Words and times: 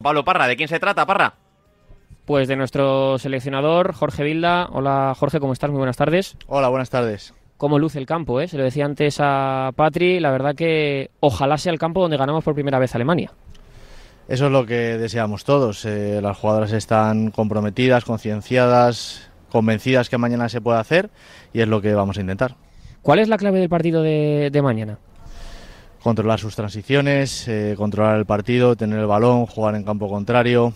Pablo 0.00 0.24
Parra, 0.24 0.46
¿de 0.46 0.56
quién 0.56 0.68
se 0.68 0.78
trata, 0.78 1.04
Parra? 1.06 1.34
Pues 2.24 2.46
de 2.46 2.54
nuestro 2.54 3.18
seleccionador, 3.18 3.92
Jorge 3.94 4.22
Vilda. 4.22 4.68
Hola 4.70 5.12
Jorge, 5.18 5.40
¿cómo 5.40 5.52
estás? 5.52 5.70
Muy 5.70 5.78
buenas 5.78 5.96
tardes. 5.96 6.36
Hola, 6.46 6.68
buenas 6.68 6.88
tardes. 6.88 7.34
¿Cómo 7.56 7.80
luce 7.80 7.98
el 7.98 8.06
campo? 8.06 8.40
Eh? 8.40 8.46
Se 8.46 8.56
lo 8.56 8.62
decía 8.62 8.84
antes 8.84 9.16
a 9.18 9.72
Patri, 9.74 10.20
la 10.20 10.30
verdad 10.30 10.54
que 10.54 11.10
ojalá 11.18 11.58
sea 11.58 11.72
el 11.72 11.80
campo 11.80 12.00
donde 12.00 12.16
ganamos 12.16 12.44
por 12.44 12.54
primera 12.54 12.78
vez 12.78 12.94
a 12.94 12.98
Alemania. 12.98 13.32
Eso 14.28 14.46
es 14.46 14.52
lo 14.52 14.66
que 14.66 14.98
deseamos 14.98 15.42
todos. 15.42 15.84
Eh, 15.84 16.20
las 16.22 16.36
jugadoras 16.38 16.70
están 16.70 17.32
comprometidas, 17.32 18.04
concienciadas, 18.04 19.28
convencidas 19.50 20.08
que 20.08 20.16
mañana 20.16 20.48
se 20.48 20.60
puede 20.60 20.78
hacer 20.78 21.10
y 21.52 21.60
es 21.60 21.66
lo 21.66 21.80
que 21.80 21.94
vamos 21.94 22.18
a 22.18 22.20
intentar. 22.20 22.54
¿Cuál 23.02 23.18
es 23.18 23.26
la 23.26 23.36
clave 23.36 23.58
del 23.58 23.68
partido 23.68 24.02
de, 24.04 24.50
de 24.52 24.62
mañana? 24.62 25.00
Controlar 26.02 26.38
sus 26.38 26.56
transiciones, 26.56 27.46
eh, 27.48 27.74
controlar 27.76 28.18
el 28.18 28.26
partido, 28.26 28.76
tener 28.76 28.98
el 28.98 29.06
balón, 29.06 29.46
jugar 29.46 29.74
en 29.74 29.84
campo 29.84 30.08
contrario, 30.08 30.72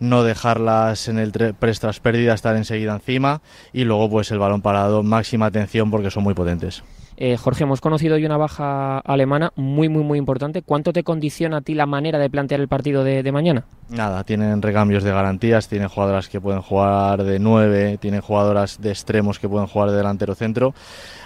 no 0.00 0.24
dejarlas 0.24 1.08
en 1.08 1.18
el 1.18 1.32
press 1.32 1.80
tras 1.80 2.00
pérdida, 2.00 2.34
estar 2.34 2.56
enseguida 2.56 2.92
encima 2.92 3.40
y 3.72 3.84
luego 3.84 4.10
pues 4.10 4.30
el 4.30 4.38
balón 4.38 4.62
parado, 4.62 5.02
máxima 5.02 5.46
atención 5.46 5.90
porque 5.90 6.10
son 6.10 6.24
muy 6.24 6.34
potentes. 6.34 6.82
Eh, 7.16 7.36
Jorge, 7.36 7.64
hemos 7.64 7.80
conocido 7.80 8.16
hoy 8.16 8.24
una 8.24 8.36
baja 8.36 8.98
alemana 8.98 9.52
muy, 9.54 9.88
muy, 9.88 10.02
muy 10.02 10.18
importante. 10.18 10.62
¿Cuánto 10.62 10.92
te 10.92 11.04
condiciona 11.04 11.58
a 11.58 11.60
ti 11.60 11.74
la 11.74 11.86
manera 11.86 12.18
de 12.18 12.30
plantear 12.30 12.60
el 12.60 12.68
partido 12.68 13.04
de, 13.04 13.22
de 13.22 13.32
mañana? 13.32 13.64
Nada, 13.90 14.24
tienen 14.24 14.62
recambios 14.62 15.04
de 15.04 15.12
garantías, 15.12 15.68
tienen 15.68 15.88
jugadoras 15.88 16.28
que 16.28 16.40
pueden 16.40 16.62
jugar 16.62 17.22
de 17.22 17.38
9, 17.38 17.98
tienen 17.98 18.22
jugadoras 18.22 18.80
de 18.80 18.90
extremos 18.90 19.38
que 19.38 19.48
pueden 19.48 19.68
jugar 19.68 19.90
de 19.90 19.98
delantero 19.98 20.34
centro. 20.34 20.74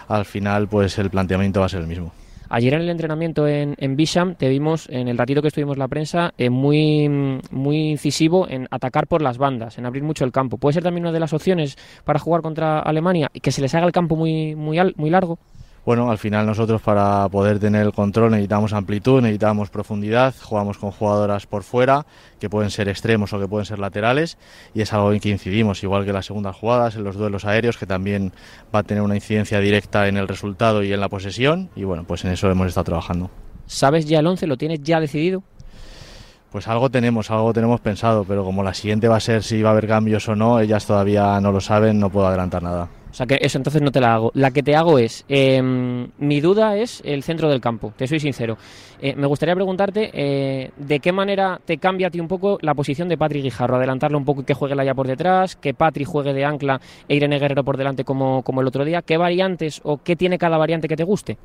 Al 0.09 0.25
final, 0.25 0.69
pues 0.69 0.99
el 0.99 1.09
planteamiento 1.09 1.61
va 1.61 1.67
a 1.67 1.71
ser 1.71 1.81
el 1.81 1.87
mismo. 1.87 2.13
Ayer 2.49 2.75
en 2.75 2.83
el 2.83 2.91
entrenamiento 2.91 3.47
en, 3.49 3.75
en 3.79 3.97
Bisham 3.97 4.35
te 4.35 4.49
vimos, 4.49 4.89
en 4.89 5.09
el 5.09 5.19
ratito 5.19 5.43
que 5.43 5.49
estuvimos 5.49 5.79
la 5.79 5.89
prensa, 5.89 6.33
eh, 6.39 6.51
muy, 6.51 7.09
muy 7.51 7.91
incisivo 7.91 8.47
en 8.49 8.69
atacar 8.71 9.07
por 9.07 9.23
las 9.23 9.39
bandas, 9.39 9.79
en 9.79 9.87
abrir 9.87 10.03
mucho 10.03 10.25
el 10.25 10.33
campo. 10.33 10.59
¿Puede 10.59 10.75
ser 10.75 10.83
también 10.83 11.05
una 11.05 11.13
de 11.13 11.21
las 11.21 11.33
opciones 11.33 11.77
para 12.05 12.19
jugar 12.19 12.43
contra 12.43 12.81
Alemania 12.81 13.31
y 13.33 13.41
que 13.41 13.53
se 13.53 13.61
les 13.61 13.75
haga 13.75 13.87
el 13.87 13.93
campo 13.93 14.17
muy, 14.17 14.55
muy, 14.55 14.79
muy 14.97 15.11
largo? 15.11 15.39
Bueno, 15.87 16.11
al 16.11 16.19
final 16.19 16.45
nosotros 16.45 16.83
para 16.83 17.29
poder 17.29 17.61
tener 17.61 17.87
el 17.87 17.93
control 17.93 18.33
necesitamos 18.33 18.73
amplitud, 18.73 19.23
necesitamos 19.23 19.71
profundidad, 19.71 20.35
jugamos 20.43 20.79
con 20.79 20.91
jugadoras 20.91 21.47
por 21.47 21.63
fuera, 21.63 22.05
que 22.41 22.51
pueden 22.51 22.71
ser 22.71 22.89
extremos 22.89 23.33
o 23.33 23.39
que 23.39 23.47
pueden 23.47 23.65
ser 23.65 23.79
laterales, 23.79 24.37
y 24.75 24.81
es 24.81 24.93
algo 24.93 25.13
en 25.13 25.21
que 25.21 25.29
incidimos, 25.29 25.85
igual 25.85 26.05
que 26.05 26.13
las 26.13 26.27
segundas 26.27 26.57
jugadas, 26.57 26.97
en 26.97 27.05
los 27.05 27.15
duelos 27.15 27.45
aéreos, 27.45 27.79
que 27.79 27.87
también 27.87 28.33
va 28.75 28.81
a 28.81 28.83
tener 28.83 29.03
una 29.03 29.15
incidencia 29.15 29.61
directa 29.61 30.09
en 30.09 30.17
el 30.17 30.27
resultado 30.27 30.83
y 30.83 30.93
en 30.93 30.99
la 30.99 31.09
posesión, 31.09 31.71
y 31.77 31.85
bueno, 31.85 32.03
pues 32.05 32.25
en 32.25 32.33
eso 32.33 32.51
hemos 32.51 32.67
estado 32.67 32.85
trabajando. 32.85 33.31
¿Sabes 33.67 34.07
ya 34.07 34.19
el 34.19 34.27
11? 34.27 34.49
¿Lo 34.49 34.57
tienes 34.57 34.83
ya 34.83 34.99
decidido? 34.99 35.45
Pues 36.51 36.69
algo 36.69 36.91
tenemos, 36.91 37.31
algo 37.31 37.53
tenemos 37.53 37.81
pensado, 37.81 38.25
pero 38.25 38.45
como 38.45 38.63
la 38.63 38.73
siguiente 38.73 39.09
va 39.09 39.17
a 39.17 39.21
ser 39.21 39.43
si 39.43 39.63
va 39.63 39.71
a 39.71 39.73
haber 39.73 39.87
cambios 39.87 40.29
o 40.29 40.37
no, 40.37 40.61
ellas 40.61 40.87
todavía 40.87 41.41
no 41.41 41.53
lo 41.53 41.61
saben, 41.61 41.99
no 41.99 42.09
puedo 42.11 42.27
adelantar 42.27 42.63
nada. 42.63 42.89
O 43.11 43.15
sea 43.17 43.25
que 43.25 43.39
eso 43.41 43.57
entonces 43.57 43.81
no 43.81 43.91
te 43.91 43.99
la 43.99 44.13
hago. 44.13 44.31
La 44.35 44.51
que 44.51 44.63
te 44.63 44.77
hago 44.77 44.99
es, 44.99 45.25
eh, 45.31 45.63
mi 45.63 46.41
duda 46.43 46.77
es 46.77 47.01
el 47.03 47.23
centro 47.23 47.49
del 47.49 47.63
campo, 47.63 47.95
te 47.97 48.07
soy 48.07 48.21
sincero. 48.21 48.59
Eh, 49.01 49.15
me 49.17 49.27
gustaría 49.27 49.55
preguntarte 49.55 50.11
eh, 50.13 50.71
de 50.77 51.01
qué 51.01 51.13
manera 51.13 51.59
te 51.65 51.79
cambia 51.79 52.09
a 52.09 52.11
ti 52.11 52.21
un 52.21 52.29
poco 52.29 52.59
la 52.61 52.75
posición 52.75 53.09
de 53.09 53.17
Patrick 53.17 53.43
Guijarro, 53.43 53.77
adelantarlo 53.77 54.19
un 54.19 54.27
poco 54.27 54.43
y 54.43 54.45
que 54.45 54.53
juegue 54.53 54.75
la 54.75 54.85
ya 54.85 54.95
por 54.95 55.07
detrás, 55.07 55.57
que 55.57 55.73
Patrick 55.73 56.07
juegue 56.07 56.35
de 56.35 56.45
ancla 56.45 56.79
e 57.09 57.17
Irene 57.17 57.39
Guerrero 57.39 57.65
por 57.65 57.79
delante 57.79 58.05
como, 58.05 58.43
como 58.43 58.61
el 58.61 58.67
otro 58.67 58.85
día. 58.85 59.01
¿Qué 59.01 59.17
variantes 59.17 59.81
o 59.83 59.97
qué 59.97 60.15
tiene 60.15 60.37
cada 60.37 60.59
variante 60.59 60.87
que 60.87 60.97
te 60.97 61.05
guste? 61.05 61.39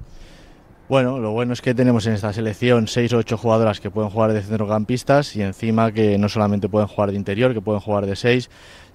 Bueno, 0.91 1.19
lo 1.19 1.31
bueno 1.31 1.53
es 1.53 1.61
que 1.61 1.73
tenemos 1.73 2.05
en 2.05 2.11
esta 2.11 2.33
selección 2.33 2.85
seis 2.89 3.13
o 3.13 3.17
ocho 3.19 3.37
jugadoras 3.37 3.79
que 3.79 3.89
pueden 3.89 4.09
jugar 4.09 4.33
de 4.33 4.41
centrocampistas 4.41 5.37
y 5.37 5.41
encima 5.41 5.93
que 5.93 6.17
no 6.17 6.27
solamente 6.27 6.67
pueden 6.67 6.89
jugar 6.89 7.11
de 7.11 7.15
interior, 7.15 7.53
que 7.53 7.61
pueden 7.61 7.79
jugar 7.79 8.05
de 8.05 8.17
seis, 8.17 8.49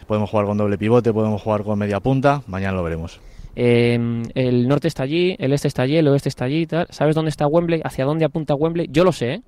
podemos 0.06 0.28
jugar 0.28 0.44
con 0.44 0.58
doble 0.58 0.76
pivote, 0.76 1.14
podemos 1.14 1.40
jugar 1.40 1.62
con 1.62 1.78
media 1.78 2.00
punta, 2.00 2.42
mañana 2.48 2.76
lo 2.76 2.82
veremos. 2.82 3.18
Eh, 3.54 3.98
el 4.34 4.68
norte 4.68 4.88
está 4.88 5.04
allí, 5.04 5.36
el 5.38 5.54
este 5.54 5.68
está 5.68 5.84
allí, 5.84 5.96
el 5.96 6.06
oeste 6.08 6.28
está 6.28 6.44
allí, 6.44 6.66
tal. 6.66 6.86
¿sabes 6.90 7.14
dónde 7.14 7.30
está 7.30 7.46
Wembley? 7.46 7.80
¿Hacia 7.82 8.04
dónde 8.04 8.26
apunta 8.26 8.54
Wembley? 8.54 8.88
Yo 8.90 9.02
lo 9.02 9.12
sé, 9.12 9.32
¿eh? 9.32 9.42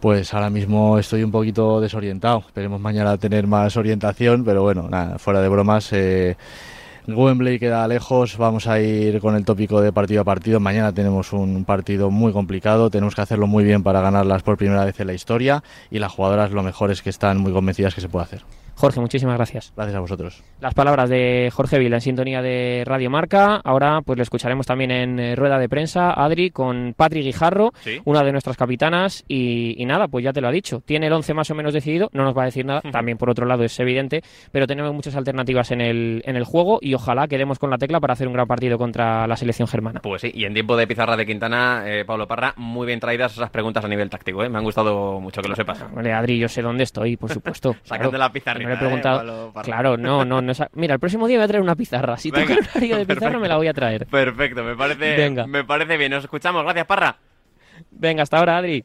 Pues 0.00 0.32
ahora 0.32 0.48
mismo 0.48 0.98
estoy 0.98 1.22
un 1.22 1.30
poquito 1.30 1.82
desorientado. 1.82 2.44
Esperemos 2.46 2.80
mañana 2.80 3.18
tener 3.18 3.46
más 3.46 3.76
orientación, 3.76 4.42
pero 4.42 4.62
bueno, 4.62 4.88
nada, 4.88 5.18
fuera 5.18 5.42
de 5.42 5.48
bromas. 5.50 5.92
Eh, 5.92 6.34
Wembley 7.16 7.58
queda 7.58 7.88
lejos, 7.88 8.36
vamos 8.36 8.66
a 8.66 8.80
ir 8.80 9.18
con 9.20 9.34
el 9.34 9.46
tópico 9.46 9.80
de 9.80 9.92
partido 9.92 10.20
a 10.20 10.24
partido. 10.24 10.60
Mañana 10.60 10.92
tenemos 10.92 11.32
un 11.32 11.64
partido 11.64 12.10
muy 12.10 12.32
complicado, 12.32 12.90
tenemos 12.90 13.14
que 13.14 13.22
hacerlo 13.22 13.46
muy 13.46 13.64
bien 13.64 13.82
para 13.82 14.02
ganarlas 14.02 14.42
por 14.42 14.58
primera 14.58 14.84
vez 14.84 15.00
en 15.00 15.06
la 15.06 15.14
historia 15.14 15.62
y 15.90 16.00
las 16.00 16.12
jugadoras 16.12 16.50
lo 16.50 16.62
mejor 16.62 16.90
es 16.90 17.00
que 17.00 17.08
están 17.08 17.38
muy 17.38 17.52
convencidas 17.52 17.94
que 17.94 18.02
se 18.02 18.10
puede 18.10 18.24
hacer. 18.24 18.42
Jorge, 18.78 19.00
muchísimas 19.00 19.36
gracias. 19.36 19.72
Gracias 19.76 19.96
a 19.96 20.00
vosotros. 20.00 20.44
Las 20.60 20.72
palabras 20.72 21.10
de 21.10 21.50
Jorge 21.52 21.78
Vila 21.78 21.96
en 21.96 22.00
sintonía 22.00 22.40
de 22.42 22.84
Radio 22.86 23.10
Marca. 23.10 23.60
Ahora 23.64 24.00
pues 24.04 24.16
le 24.16 24.22
escucharemos 24.22 24.66
también 24.66 24.90
en 24.92 25.18
eh, 25.18 25.34
rueda 25.36 25.58
de 25.58 25.68
prensa, 25.68 26.12
Adri, 26.12 26.50
con 26.50 26.94
Patrick 26.96 27.24
Guijarro, 27.24 27.72
Sí. 27.80 28.00
una 28.04 28.22
de 28.22 28.30
nuestras 28.32 28.56
capitanas. 28.56 29.24
Y, 29.26 29.74
y 29.82 29.84
nada, 29.84 30.06
pues 30.08 30.24
ya 30.24 30.32
te 30.32 30.40
lo 30.40 30.48
ha 30.48 30.52
dicho. 30.52 30.80
Tiene 30.86 31.08
el 31.08 31.12
11 31.12 31.34
más 31.34 31.50
o 31.50 31.54
menos 31.56 31.74
decidido, 31.74 32.08
no 32.12 32.22
nos 32.24 32.36
va 32.36 32.42
a 32.42 32.46
decir 32.46 32.64
nada. 32.64 32.80
También 32.92 33.18
por 33.18 33.30
otro 33.30 33.46
lado 33.46 33.64
es 33.64 33.78
evidente, 33.80 34.22
pero 34.52 34.66
tenemos 34.66 34.94
muchas 34.94 35.16
alternativas 35.16 35.70
en 35.72 35.80
el, 35.80 36.22
en 36.24 36.36
el 36.36 36.44
juego 36.44 36.78
y 36.80 36.94
ojalá 36.94 37.26
quedemos 37.26 37.58
con 37.58 37.70
la 37.70 37.78
tecla 37.78 37.98
para 38.00 38.12
hacer 38.12 38.28
un 38.28 38.34
gran 38.34 38.46
partido 38.46 38.78
contra 38.78 39.26
la 39.26 39.36
selección 39.36 39.66
germana. 39.66 40.00
Pues 40.02 40.22
sí, 40.22 40.30
y 40.32 40.44
en 40.44 40.54
tiempo 40.54 40.76
de 40.76 40.86
pizarra 40.86 41.16
de 41.16 41.26
Quintana, 41.26 41.82
eh, 41.86 42.04
Pablo 42.04 42.28
Parra, 42.28 42.54
muy 42.56 42.86
bien 42.86 43.00
traídas 43.00 43.32
esas 43.32 43.50
preguntas 43.50 43.84
a 43.84 43.88
nivel 43.88 44.08
táctico, 44.08 44.44
¿eh? 44.44 44.48
Me 44.48 44.58
han 44.58 44.64
gustado 44.64 45.20
mucho 45.20 45.42
que 45.42 45.48
lo 45.48 45.56
sepas. 45.56 45.84
Vale, 45.92 46.12
Adri, 46.12 46.38
yo 46.38 46.48
sé 46.48 46.62
dónde 46.62 46.84
estoy, 46.84 47.16
por 47.16 47.32
supuesto. 47.32 47.74
Sacando 47.82 48.10
Claro, 48.10 48.24
la 48.24 48.32
pizarrita, 48.32 48.67
he 48.74 48.76
¿eh, 48.76 48.78
preguntado. 48.78 49.52
Claro, 49.62 49.96
no, 49.96 50.24
no, 50.24 50.40
no. 50.40 50.52
Mira, 50.72 50.94
el 50.94 51.00
próximo 51.00 51.26
día 51.26 51.38
voy 51.38 51.44
a 51.44 51.48
traer 51.48 51.62
una 51.62 51.76
pizarra. 51.76 52.16
Si 52.16 52.30
toca 52.30 52.52
el 52.52 52.58
horario 52.58 52.96
de 52.96 53.06
pizarra, 53.06 53.20
perfecto. 53.20 53.40
me 53.40 53.48
la 53.48 53.56
voy 53.56 53.68
a 53.68 53.74
traer. 53.74 54.06
Perfecto, 54.06 54.64
me 54.64 54.76
parece, 54.76 55.16
Venga. 55.16 55.46
me 55.46 55.64
parece 55.64 55.96
bien. 55.96 56.10
Nos 56.12 56.24
escuchamos. 56.24 56.62
Gracias, 56.64 56.86
Parra. 56.86 57.16
Venga, 57.90 58.22
hasta 58.22 58.38
ahora, 58.38 58.58
Adri. 58.58 58.84